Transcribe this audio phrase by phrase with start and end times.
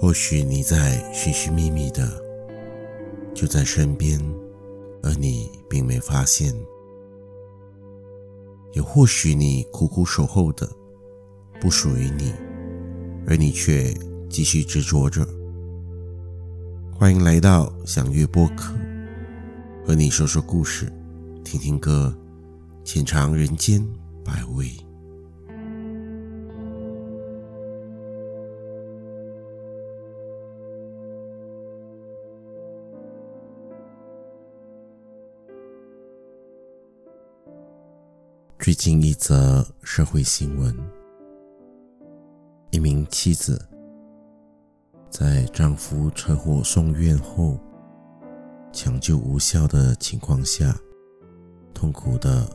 [0.00, 2.10] 或许你在寻寻觅觅的，
[3.34, 4.18] 就在身边，
[5.02, 6.54] 而你并没发现；
[8.72, 10.66] 也或许你苦苦守候的，
[11.60, 12.32] 不属于你，
[13.26, 13.94] 而你却
[14.30, 15.22] 继续执着着。
[16.98, 18.72] 欢迎来到享乐播客，
[19.86, 20.90] 和你说说故事，
[21.44, 22.16] 听听歌，
[22.84, 23.86] 浅尝人间
[24.24, 24.70] 百味。
[38.70, 40.72] 最近一则社会新闻：
[42.70, 43.60] 一名妻子
[45.10, 47.58] 在丈夫车祸送院后，
[48.72, 50.72] 抢救无效的情况下，
[51.74, 52.48] 痛苦的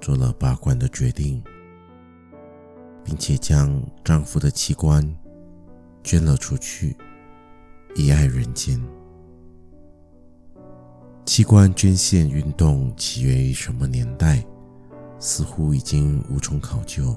[0.00, 1.44] 做了拔罐的决定，
[3.04, 5.06] 并且将丈夫的器官
[6.02, 6.96] 捐了出去，
[7.94, 8.82] 遗爱人间。
[11.26, 14.42] 器官捐献运动起源于什么年代？
[15.20, 17.14] 似乎已经无从考究，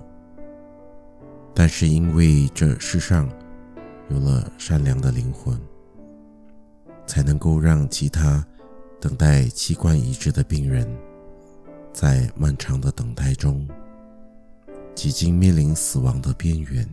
[1.55, 3.29] 但是因为这世上
[4.09, 5.57] 有了善良的灵魂，
[7.07, 8.45] 才能够让其他
[8.99, 10.85] 等待器官移植的病人，
[11.93, 13.65] 在漫长的等待中，
[14.93, 16.87] 几经面临死亡的边缘，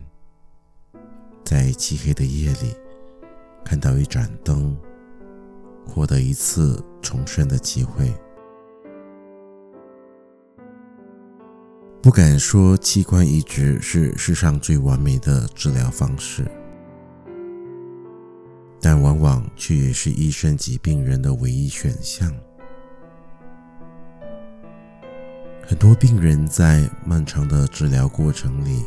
[1.43, 2.73] 在漆黑的夜里
[3.65, 4.77] 看到一盏灯，
[5.85, 8.13] 获得一次重生的机会。
[12.01, 16.49] 不敢说器官移植是世上最完美的治疗方式，
[18.81, 22.33] 但往往却也是医生及病人的唯一选项。
[25.61, 28.83] 很多病人在漫长的治疗过程里，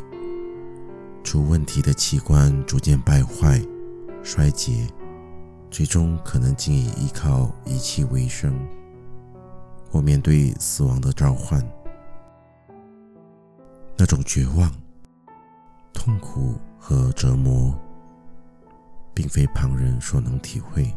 [1.22, 3.62] 出问题的器官逐渐败坏、
[4.24, 4.88] 衰竭，
[5.70, 8.52] 最终可能仅以依靠仪器为生，
[9.88, 11.64] 或面对死亡的召唤。
[13.96, 14.70] 那种绝望、
[15.92, 17.72] 痛苦和折磨，
[19.14, 20.92] 并非旁人所能体会。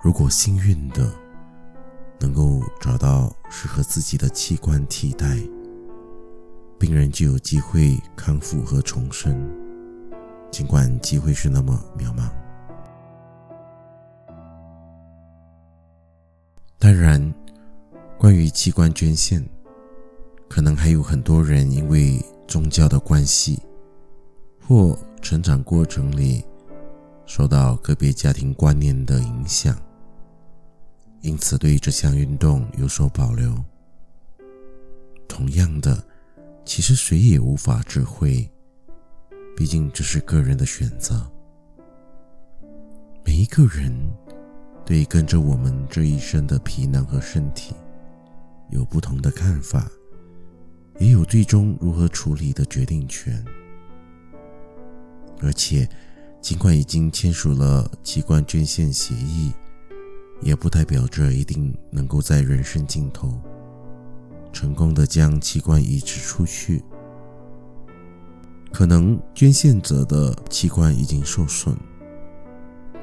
[0.00, 1.12] 如果幸运的
[2.18, 5.36] 能够找到适合自己的器官替代，
[6.78, 9.36] 病人就有机会康复和重生，
[10.50, 12.30] 尽管机会是那么渺茫。
[16.78, 17.34] 当然，
[18.16, 19.44] 关于器官捐献。
[20.50, 23.62] 可能还有很多人因为宗教的关系，
[24.66, 26.44] 或成长过程里
[27.24, 29.80] 受到个别家庭观念的影响，
[31.20, 33.54] 因此对这项运动有所保留。
[35.28, 36.02] 同样的，
[36.64, 38.50] 其实谁也无法指挥，
[39.56, 41.24] 毕竟这是个人的选择。
[43.24, 43.94] 每一个人
[44.84, 47.72] 对跟着我们这一生的皮囊和身体
[48.70, 49.88] 有不同的看法。
[51.00, 53.42] 也有最终如何处理的决定权，
[55.40, 55.88] 而且，
[56.42, 59.50] 尽管已经签署了器官捐献协议，
[60.42, 63.32] 也不代表着一定能够在人生尽头
[64.52, 66.84] 成功的将器官移植出去。
[68.70, 71.74] 可能捐献者的器官已经受损，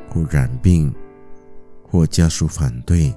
[0.07, 0.93] 或染病，
[1.81, 3.11] 或家属反对，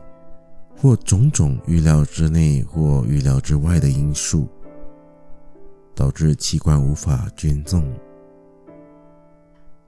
[0.75, 4.49] 或种种预料之内或预料之外的因素。
[5.95, 7.85] 导致器官无法捐赠，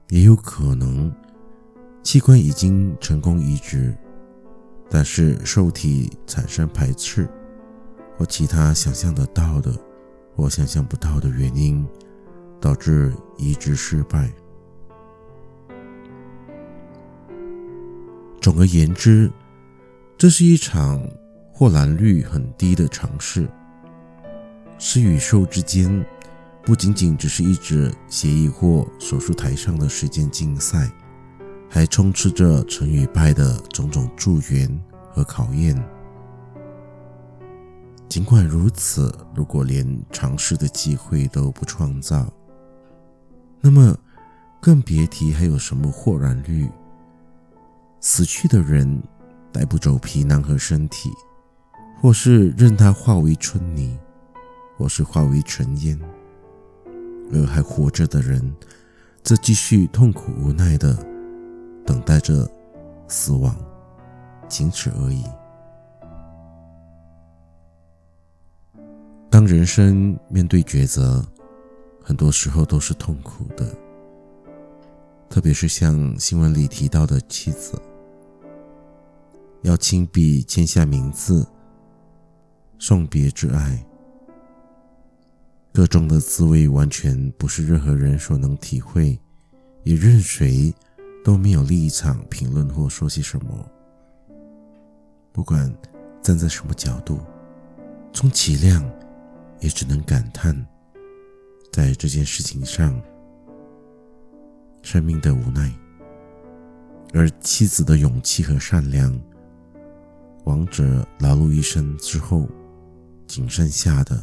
[0.09, 1.11] 也有可能
[2.03, 3.95] 器官已经成功移植，
[4.89, 7.27] 但是受体产生排斥
[8.17, 9.71] 或其他想象得到的
[10.35, 11.85] 或想象不到的原因，
[12.61, 14.31] 导致移植失败。
[18.39, 19.31] 总而言之，
[20.17, 21.01] 这是一场
[21.51, 23.49] 获蓝率很低的尝试。
[24.77, 26.05] 施与受之间，
[26.63, 30.91] 不仅仅只是一纸协议或手术台上的时间竞赛，
[31.69, 34.81] 还充斥着成与败的种种助缘
[35.11, 35.75] 和考验。
[38.09, 42.31] 尽管如此，如果连尝试的机会都不创造，
[43.59, 43.97] 那么
[44.61, 46.69] 更别提还有什么豁然率。
[47.99, 49.01] 死去的人
[49.51, 51.09] 带不走皮囊和身体，
[52.01, 53.97] 或是任它化为春泥。
[54.83, 55.97] 或是化为尘烟，
[57.31, 58.53] 而还活着的人，
[59.23, 60.93] 则继续痛苦无奈地
[61.85, 62.45] 等待着
[63.07, 63.55] 死亡，
[64.49, 65.23] 仅此而已。
[69.29, 71.25] 当人生面对抉择，
[72.03, 73.73] 很多时候都是痛苦的，
[75.29, 77.81] 特别是像新闻里提到的妻子，
[79.61, 81.47] 要亲笔签下名字，
[82.77, 83.81] 送别挚爱，
[85.73, 89.19] 个中的滋味完全不是任何人所能体会，
[89.83, 90.71] 也任谁
[91.25, 93.67] 都没有立场评论或说些什么。
[95.31, 95.73] 不管
[96.21, 97.19] 站在什么角度，
[98.13, 98.87] 充其量
[99.61, 100.55] 也只能感叹，
[101.71, 103.01] 在这件事情上，
[104.83, 105.73] 生命的无奈，
[107.15, 109.19] 而妻子的勇气和善良，
[110.43, 112.47] 王者劳碌一生之后，
[113.25, 114.21] 仅剩下的，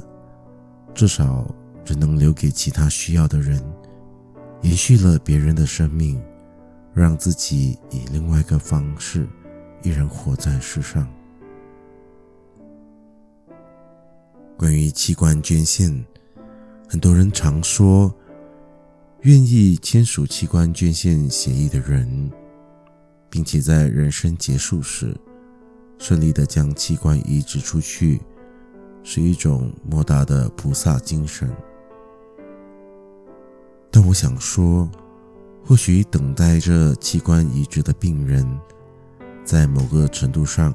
[0.95, 1.47] 至少
[1.85, 3.63] 只能留给其他需要的人，
[4.63, 6.21] 延续了别人的生命，
[6.93, 9.27] 让自己以另外一个方式
[9.83, 11.09] 依然活在世上。
[14.59, 16.05] 关于器官捐献，
[16.87, 18.15] 很多人常说，
[19.23, 22.31] 愿意签署器官捐献协议的人，
[23.31, 25.17] 并且在人生结束时
[25.99, 28.21] 顺利的将器官移植出去，
[29.03, 31.51] 是一种莫大的菩萨精神。
[33.91, 34.89] 但我想说，
[35.65, 38.47] 或许等待着器官移植的病人，
[39.45, 40.75] 在某个程度上，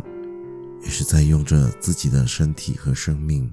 [0.82, 3.52] 也是在用着自己的身体和生命。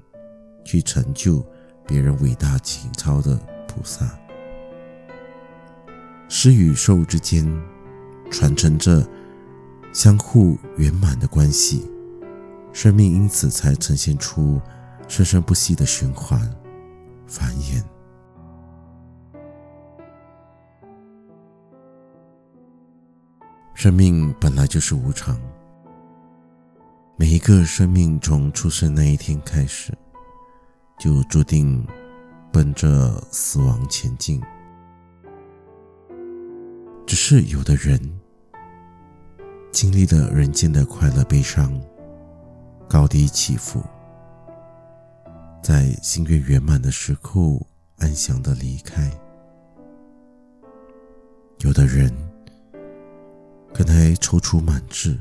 [0.65, 1.45] 去成就
[1.85, 3.37] 别人伟大情操的
[3.67, 4.17] 菩萨，
[6.29, 7.45] 施与受之间
[8.31, 9.05] 传承着
[9.91, 11.85] 相互圆满的关系，
[12.73, 14.59] 生命因此才呈现出
[15.07, 16.41] 生生不息的循环
[17.25, 17.81] 繁衍。
[23.73, 25.39] 生命本来就是无常，
[27.15, 29.93] 每一个生命从出生那一天开始。
[30.99, 31.85] 就注定
[32.49, 34.41] 奔着死亡前进。
[37.05, 37.99] 只是有的人
[39.69, 41.77] 经历了人间的快乐悲伤，
[42.93, 43.81] 高低起伏，
[45.63, 47.59] 在心愿圆满的时候
[47.97, 49.09] 安详的离开；
[51.61, 52.13] 有的人
[53.73, 55.19] 可能踌躇满志，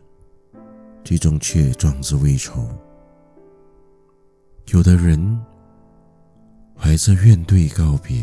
[1.02, 2.60] 最终却壮志未酬；
[4.66, 5.40] 有的人。
[6.76, 8.22] 怀着怨怼告别，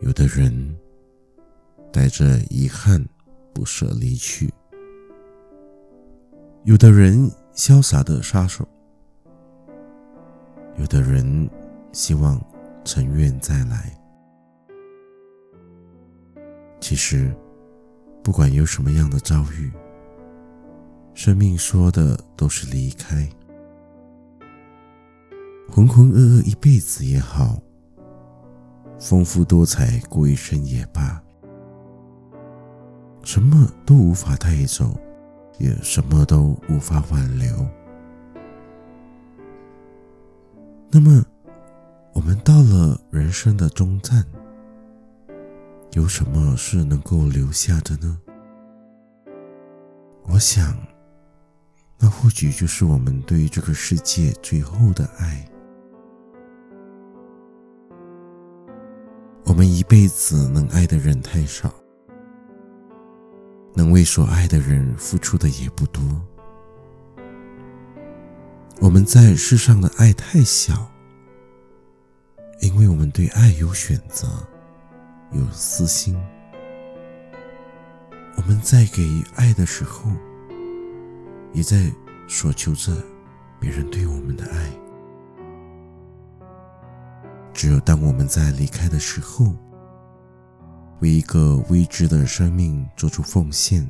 [0.00, 0.78] 有的人
[1.92, 3.04] 带着遗憾
[3.52, 4.52] 不舍离去，
[6.62, 8.66] 有的人潇洒的杀手，
[10.76, 11.48] 有的人
[11.92, 12.40] 希望
[12.84, 13.96] 尘缘再来。
[16.80, 17.32] 其实，
[18.24, 19.72] 不管有什么样的遭遇，
[21.14, 23.28] 生命说的都是离开。
[25.70, 27.62] 浑浑噩噩一辈子也好，
[28.98, 31.22] 丰富多彩过一生也罢，
[33.22, 34.98] 什么都无法带走，
[35.58, 37.48] 也什么都无法挽留。
[40.90, 41.24] 那么，
[42.12, 44.24] 我们到了人生的终站，
[45.92, 48.20] 有什么是能够留下的呢？
[50.22, 50.76] 我想，
[51.98, 55.44] 那或许就是我们对这个世界最后的爱。
[59.44, 61.72] 我们一辈子能爱的人太少，
[63.74, 66.02] 能为所爱的人付出的也不多。
[68.80, 70.90] 我们在世上的爱太小，
[72.60, 74.28] 因为我们对爱有选择，
[75.32, 76.16] 有私心。
[78.36, 80.10] 我们在给爱的时候，
[81.52, 81.90] 也在
[82.28, 82.92] 索求着
[83.60, 84.70] 别人对我们的爱。
[87.52, 89.54] 只有当我们在离开的时候，
[91.00, 93.88] 为一个未知的生命做出奉献，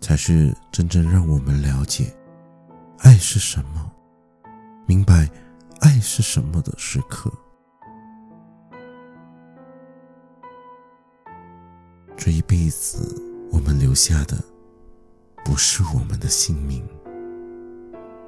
[0.00, 2.14] 才是真正让我们了解
[2.98, 3.90] 爱是什么，
[4.86, 5.28] 明白
[5.80, 7.32] 爱是什么的时刻。
[12.16, 13.20] 这一辈子，
[13.50, 14.36] 我们留下的
[15.44, 16.86] 不是我们的性命，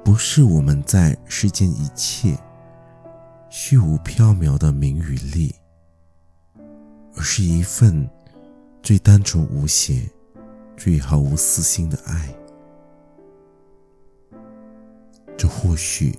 [0.03, 2.37] 不是我们在世间一切。
[3.49, 5.55] 虚无缥缈的名与利，
[7.17, 8.07] 而是一份
[8.83, 10.07] 最单纯无邪、
[10.77, 12.33] 最毫无私心的爱。
[15.35, 16.17] 这或许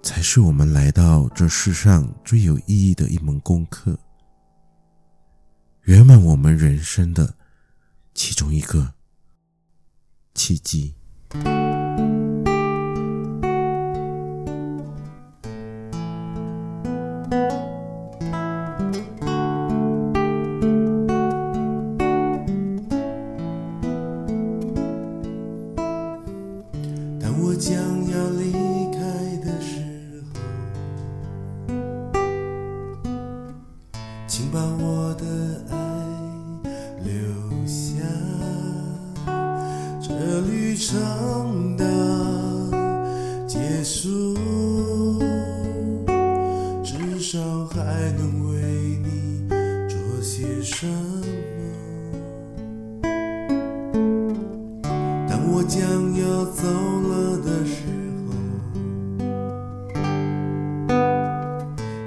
[0.00, 3.98] 才是我们来到这世上最有意义的一门功课，
[5.82, 7.34] 圆满我们人生的
[8.14, 8.94] 其中一个
[10.34, 10.94] 契机。
[34.44, 35.24] 请把我的
[35.70, 35.74] 爱
[37.02, 37.10] 留
[37.66, 38.04] 下。
[40.02, 41.86] 这旅程的
[43.48, 44.36] 结束，
[46.84, 49.48] 至少还能为你
[49.88, 50.92] 做些什么。
[55.26, 55.80] 当我将
[56.20, 57.80] 要走了的时
[58.28, 58.34] 候，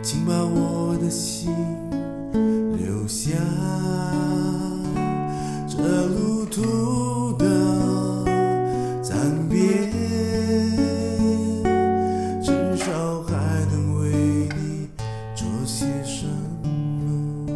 [0.03, 1.51] 请把我的心。
[3.27, 3.34] 家
[5.67, 5.75] 这
[6.07, 8.24] 路途的
[9.01, 9.17] 暂
[9.50, 9.57] 别
[12.41, 13.34] 至少还
[13.69, 14.88] 能为你
[15.36, 16.25] 做些什
[16.63, 17.51] 么。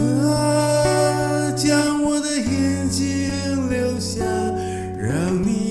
[0.00, 4.24] 啊将我的眼睛留下
[4.96, 5.67] 让你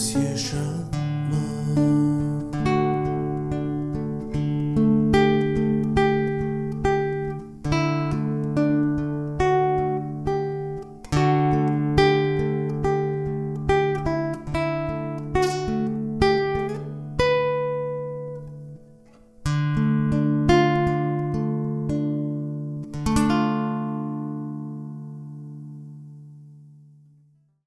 [0.00, 0.56] 写着